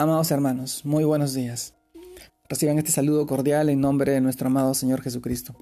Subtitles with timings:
[0.00, 1.74] Amados hermanos, muy buenos días.
[2.48, 5.56] Reciban este saludo cordial en nombre de nuestro amado Señor Jesucristo.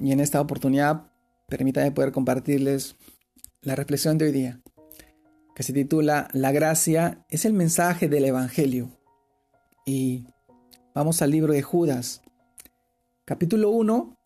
[0.00, 1.12] Y en esta oportunidad,
[1.48, 2.96] permítanme poder compartirles
[3.60, 4.62] la reflexión de hoy día,
[5.54, 8.88] que se titula La gracia es el mensaje del Evangelio.
[9.84, 10.24] Y
[10.94, 12.22] vamos al libro de Judas,
[13.26, 14.16] capítulo 1,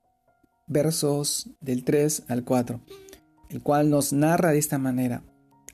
[0.69, 2.81] versos del 3 al 4,
[3.49, 5.25] el cual nos narra de esta manera.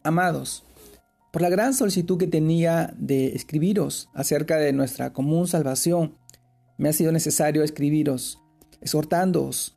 [0.02, 0.64] Amados,
[1.32, 6.14] por la gran solicitud que tenía de escribiros acerca de nuestra común salvación,
[6.76, 8.38] me ha sido necesario escribiros,
[8.82, 9.76] exhortándoos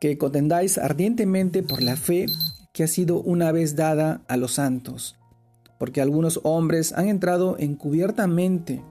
[0.00, 2.26] que contendáis ardientemente por la fe
[2.72, 5.16] que ha sido una vez dada a los santos,
[5.78, 8.82] porque algunos hombres han entrado encubiertamente,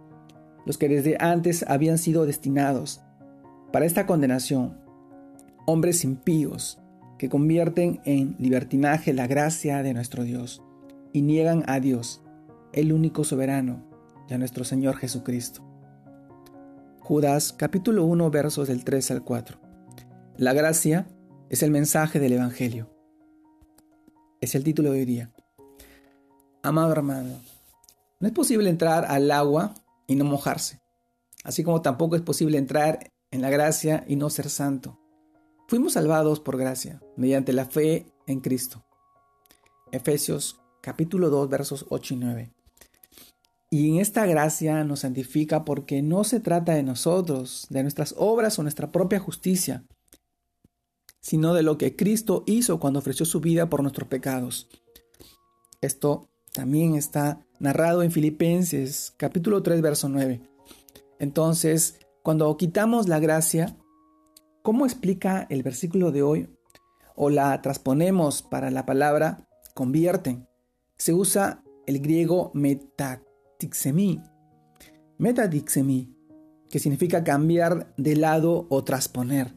[0.68, 3.02] los que desde antes habían sido destinados
[3.72, 4.78] para esta condenación,
[5.66, 6.80] hombres impíos
[7.18, 10.62] que convierten en libertinaje la gracia de nuestro Dios
[11.14, 12.22] y niegan a Dios,
[12.74, 13.86] el único soberano,
[14.28, 15.64] y a nuestro Señor Jesucristo.
[17.00, 19.60] Judas capítulo 1 versos del 3 al 4.
[20.38, 21.08] La gracia
[21.50, 22.90] es el mensaje del Evangelio.
[24.42, 25.32] Es el título de hoy día.
[26.64, 27.40] Amado hermano,
[28.20, 29.76] no es posible entrar al agua
[30.08, 30.82] y no mojarse,
[31.44, 35.00] así como tampoco es posible entrar en la gracia y no ser santo.
[35.68, 38.86] Fuimos salvados por gracia, mediante la fe en Cristo.
[39.92, 42.54] Efesios capítulo 2, versos 8 y 9.
[43.70, 48.60] Y en esta gracia nos santifica porque no se trata de nosotros, de nuestras obras
[48.60, 49.86] o nuestra propia justicia,
[51.22, 54.68] sino de lo que Cristo hizo cuando ofreció su vida por nuestros pecados.
[55.80, 60.42] Esto también está narrado en Filipenses capítulo 3, verso 9.
[61.18, 63.78] Entonces, cuando quitamos la gracia,
[64.62, 66.50] ¿cómo explica el versículo de hoy?
[67.16, 70.48] O la transponemos para la palabra convierten
[70.98, 74.22] se usa el griego metatixemi.
[76.70, 79.54] Que significa cambiar de lado o trasponer.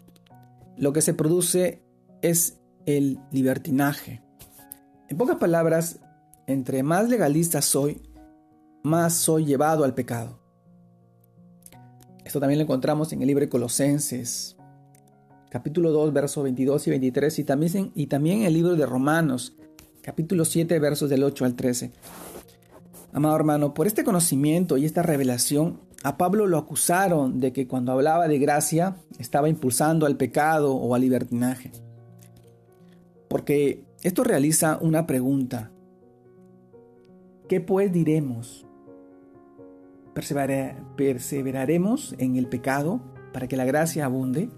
[0.76, 1.82] Lo que se produce
[2.20, 4.22] es el libertinaje.
[5.08, 6.00] En pocas palabras,
[6.46, 8.02] entre más legalista soy,
[8.82, 10.40] más soy llevado al pecado.
[12.24, 14.56] Esto también lo encontramos en el libro de Colosenses,
[15.48, 19.56] capítulo 2, versos 22 y 23, y también, y también en el libro de Romanos,
[20.06, 21.90] capítulo 7, versos del 8 al 13.
[23.12, 27.90] Amado hermano, por este conocimiento y esta revelación, a Pablo lo acusaron de que cuando
[27.90, 31.72] hablaba de gracia estaba impulsando al pecado o al libertinaje.
[33.26, 35.72] Porque esto realiza una pregunta.
[37.48, 38.64] ¿Qué pues diremos?
[40.14, 43.00] ¿Perseveraremos en el pecado
[43.32, 44.50] para que la gracia abunde?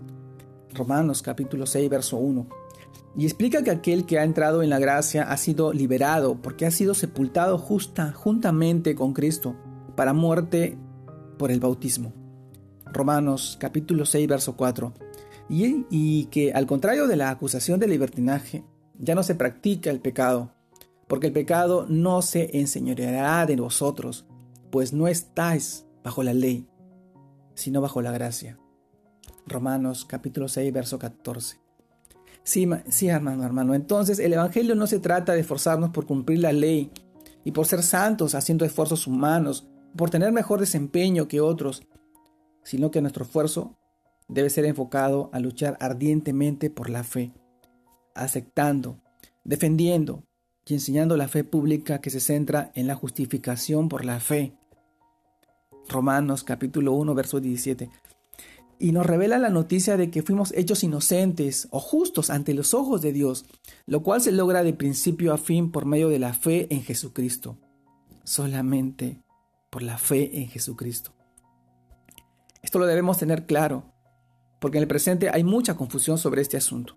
[0.74, 2.57] Romanos capítulo 6, verso 1.
[3.16, 6.70] Y explica que aquel que ha entrado en la gracia ha sido liberado porque ha
[6.70, 9.56] sido sepultado justa, juntamente con Cristo
[9.96, 10.78] para muerte
[11.38, 12.12] por el bautismo.
[12.92, 14.94] Romanos capítulo 6, verso 4.
[15.48, 18.64] Y, que al contrario de la acusación de libertinaje,
[18.98, 20.54] ya no se practica el pecado,
[21.06, 24.26] porque el pecado no se enseñoreará de vosotros,
[24.70, 26.68] pues no estáis bajo la ley,
[27.54, 28.58] sino bajo la gracia.
[29.46, 31.67] Romanos capítulo 6, verso 14.
[32.48, 33.74] Sí, hermano, hermano.
[33.74, 36.90] Entonces, el Evangelio no se trata de esforzarnos por cumplir la ley
[37.44, 41.82] y por ser santos haciendo esfuerzos humanos, por tener mejor desempeño que otros,
[42.64, 43.76] sino que nuestro esfuerzo
[44.28, 47.34] debe ser enfocado a luchar ardientemente por la fe,
[48.14, 48.98] aceptando,
[49.44, 50.24] defendiendo
[50.64, 54.54] y enseñando la fe pública que se centra en la justificación por la fe.
[55.86, 57.90] Romanos capítulo 1, verso 17
[58.78, 63.02] y nos revela la noticia de que fuimos hechos inocentes o justos ante los ojos
[63.02, 63.44] de Dios,
[63.86, 67.58] lo cual se logra de principio a fin por medio de la fe en Jesucristo.
[68.24, 69.22] Solamente
[69.70, 71.12] por la fe en Jesucristo.
[72.62, 73.84] Esto lo debemos tener claro,
[74.60, 76.96] porque en el presente hay mucha confusión sobre este asunto.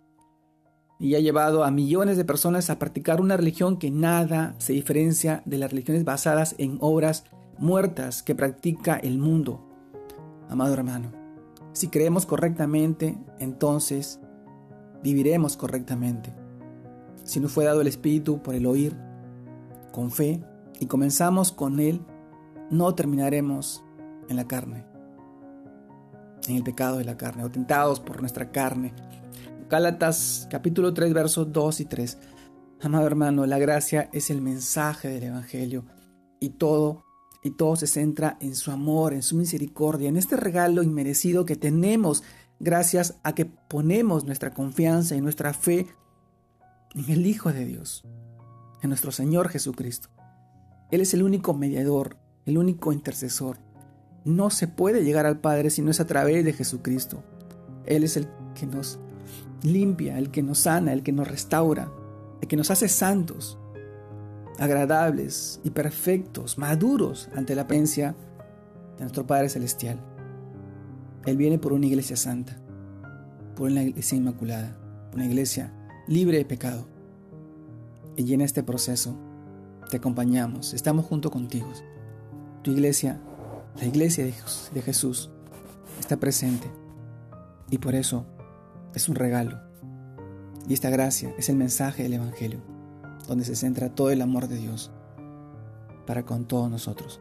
[1.00, 5.42] Y ha llevado a millones de personas a practicar una religión que nada se diferencia
[5.46, 7.26] de las religiones basadas en obras
[7.58, 9.68] muertas que practica el mundo.
[10.50, 11.21] Amado hermano,
[11.74, 14.20] si creemos correctamente, entonces
[15.04, 16.34] viviremos correctamente.
[17.24, 18.96] Si nos fue dado el Espíritu por el oír,
[19.92, 20.44] con fe,
[20.80, 22.02] y comenzamos con Él,
[22.70, 23.84] no terminaremos
[24.30, 24.86] en la carne,
[26.48, 28.94] en el pecado de la carne, o tentados por nuestra carne.
[29.70, 32.18] Gálatas capítulo 3 versos 2 y 3.
[32.82, 35.86] Amado hermano, la gracia es el mensaje del Evangelio
[36.40, 37.04] y todo
[37.44, 41.56] y todo se centra en su amor, en su misericordia, en este regalo inmerecido que
[41.56, 42.24] tenemos
[42.60, 45.88] gracias a que ponemos nuestra confianza y nuestra fe
[46.94, 48.06] en el Hijo de Dios,
[48.82, 50.10] en nuestro Señor Jesucristo.
[50.92, 53.58] Él es el único mediador el único intercesor.
[54.24, 57.24] No se puede llegar al Padre si no es a través de Jesucristo.
[57.86, 59.00] Él es el que nos
[59.64, 61.92] limpia, el que nos sana, el que nos restaura,
[62.42, 63.58] el que nos hace santos,
[64.62, 68.16] agradables y perfectos, maduros ante la presencia
[68.96, 70.00] de nuestro Padre Celestial.
[71.26, 72.60] Él viene por una iglesia santa,
[73.56, 74.78] por una iglesia inmaculada,
[75.16, 75.74] una iglesia
[76.08, 76.88] libre de pecado.
[78.16, 79.18] Y en este proceso
[79.90, 81.68] te acompañamos, estamos junto contigo.
[82.62, 83.20] Tu iglesia,
[83.80, 85.32] la iglesia de Jesús,
[86.00, 86.70] está presente.
[87.72, 88.28] Y por eso
[88.94, 89.60] es un regalo.
[90.68, 92.62] Y esta gracia es el mensaje del Evangelio,
[93.28, 94.92] donde se centra todo el amor de Dios
[96.06, 97.20] para con todos nosotros.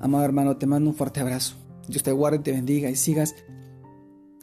[0.00, 1.56] Amado hermano, te mando un fuerte abrazo.
[1.88, 3.34] Dios te guarde y te bendiga y sigas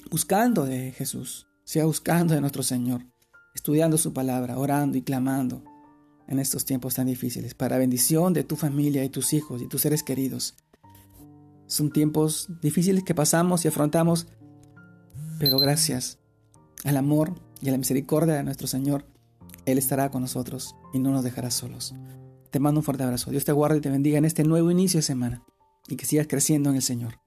[0.10, 3.06] buscando de Jesús, siga buscando de nuestro Señor,
[3.56, 5.64] estudiando su palabra, orando y clamando
[6.28, 9.82] en estos tiempos tan difíciles, para bendición de tu familia y tus hijos y tus
[9.82, 10.56] seres queridos.
[11.68, 14.28] Son tiempos difíciles que pasamos y afrontamos,
[15.40, 16.20] pero gracias
[16.84, 19.06] al amor y a la misericordia de nuestro Señor,
[19.66, 21.94] Él estará con nosotros y no nos dejará solos.
[22.50, 23.32] Te mando un fuerte abrazo.
[23.32, 25.44] Dios te guarde y te bendiga en este nuevo inicio de semana
[25.88, 27.20] y que sigas creciendo en el Señor.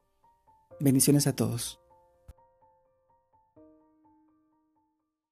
[0.81, 1.81] Bendiciones a todos.